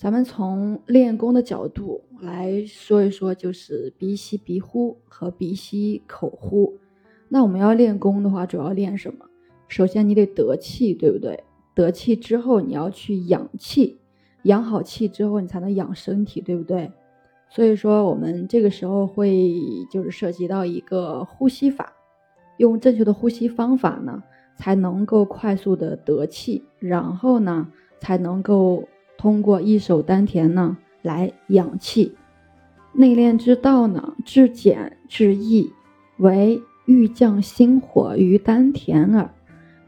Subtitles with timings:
[0.00, 6.78] 咱们从练功的角度来说一说，就是鼻吸鼻呼和鼻吸口呼。
[7.28, 9.26] 那我们要练功的话，主要练什么？
[9.68, 11.44] 首先你得得气，对不对？
[11.74, 13.98] 得气之后，你要去养气，
[14.44, 16.90] 养好气之后，你才能养身体，对不对？
[17.50, 19.52] 所以说，我们这个时候会
[19.92, 21.92] 就是涉及到一个呼吸法，
[22.56, 24.22] 用正确的呼吸方法呢，
[24.56, 28.88] 才能够快速的得气，然后呢，才能够。
[29.20, 32.16] 通过一手丹田呢来养气，
[32.94, 35.70] 内练之道呢至简至易，
[36.16, 39.28] 为欲降心火于丹田耳。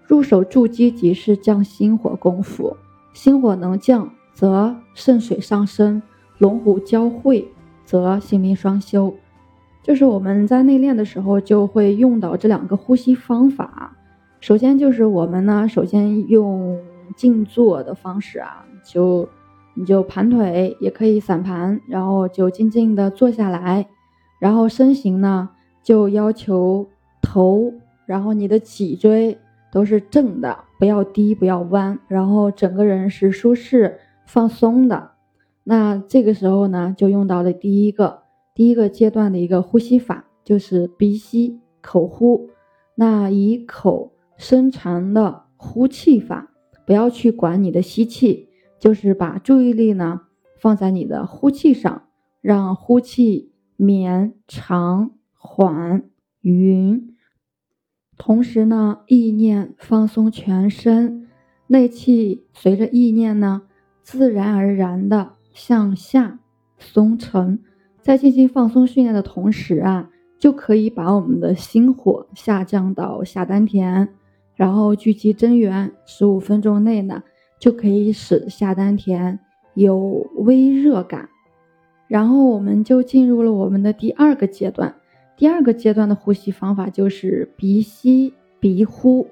[0.06, 2.76] 入手筑基即是降心火功夫，
[3.14, 6.02] 心火能降，则肾水上升；
[6.36, 7.48] 龙虎交汇，
[7.86, 9.14] 则性命双修。
[9.82, 13.96] 就是我们在内练的时候就会用到这两个呼吸方法。
[14.40, 16.78] 首先就是我们呢，首先用
[17.16, 18.66] 静坐的方式啊。
[18.84, 19.28] 就
[19.74, 23.88] 你就盘腿，也可以散盘，然后就静静的坐下来，
[24.38, 25.50] 然后身形呢
[25.82, 26.88] 就要求
[27.22, 27.72] 头，
[28.06, 29.38] 然后你的脊椎
[29.72, 35.12] 都是正的，不要低，不要弯，然后整个人是舒适放松的。
[35.64, 38.22] 那这个时候呢，就用到了第一个
[38.54, 42.50] 第一个阶段的一个呼吸法，就是鼻吸口呼。
[42.94, 46.50] 那以口深长的呼气法，
[46.84, 48.48] 不要去管你的吸气。
[48.82, 50.22] 就是把注意力呢
[50.58, 52.02] 放在你的呼气上，
[52.40, 56.02] 让呼气绵长缓
[56.40, 57.14] 匀，
[58.16, 61.28] 同时呢意念放松全身，
[61.68, 63.62] 内气随着意念呢
[64.02, 66.40] 自然而然的向下
[66.76, 67.60] 松沉。
[68.00, 70.10] 在进行放松训练的同时啊，
[70.40, 74.08] 就可以把我们的心火下降到下丹田，
[74.56, 77.22] 然后聚集真元，十五分钟内呢。
[77.62, 79.38] 就可以使下丹田
[79.74, 79.96] 有
[80.34, 81.28] 微热感，
[82.08, 84.92] 然后我们就进入了我们的第二个阶段。
[85.36, 89.28] 第二个阶段的呼吸方法就是鼻吸鼻呼。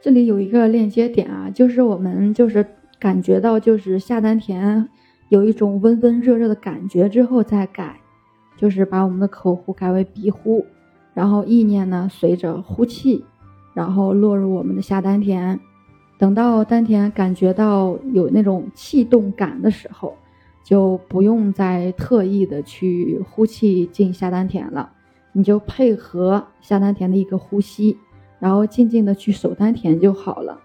[0.00, 2.66] 这里有一个链接点啊，就是我们就是
[2.98, 4.88] 感觉到就是下丹田
[5.28, 8.00] 有一种温温热热的感觉之后再改，
[8.56, 10.66] 就是把我们的口呼改为鼻呼，
[11.14, 13.24] 然后意念呢随着呼气，
[13.74, 15.60] 然后落入我们的下丹田。
[16.24, 20.16] 等到丹田感觉到有那种气动感的时候，
[20.64, 24.90] 就不用再特意的去呼气进下丹田了，
[25.32, 27.98] 你就配合下丹田的一个呼吸，
[28.38, 30.58] 然后静静的去守丹田就好了。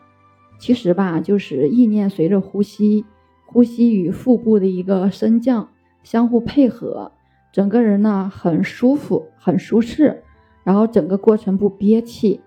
[0.57, 3.03] 其实吧，就是意念随着呼吸，
[3.45, 5.67] 呼吸与腹部的一个升降
[6.03, 7.11] 相互配合，
[7.51, 10.23] 整个人呢很舒服、很舒适，
[10.63, 12.39] 然后整个过程不憋气，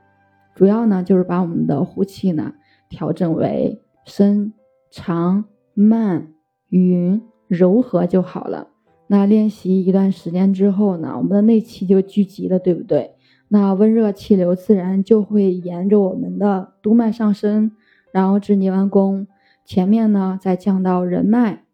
[0.55, 2.55] 主要呢就是把我们的呼气呢。
[2.93, 4.53] 调整为深、
[4.91, 6.35] 长、慢、
[6.69, 8.69] 匀、柔和就好了。
[9.07, 13.13] 那练习一段时间之后呢，我们的内气就聚集了，对不对？
[13.49, 17.73] 那温热气流自然就会沿着我们的督脉上升，
[18.13, 19.27] 然后至泥丸宫
[19.65, 21.65] 前面呢，再降到人脉，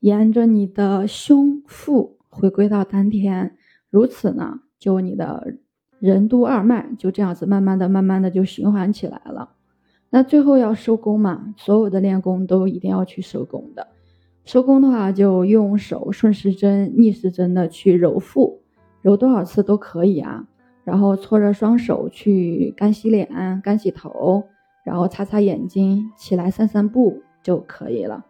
[0.00, 3.54] 沿着你的胸腹回归到丹田。
[3.90, 5.54] 如此呢，就你的
[5.98, 9.50] 任督二脉就这样子慢慢的、慢慢的就循环起来了。
[10.16, 13.86] 那最后要收工嘛，所有的练功都一定要去收工的。
[14.46, 18.62] 收工的话，就用手顺时针、逆时针的去揉腹，
[19.02, 20.46] 揉多少次都可以啊。
[20.84, 24.42] 然后搓着双手去干洗脸、干洗头，
[24.86, 28.24] 然后擦擦眼睛，起来散散步就可以了。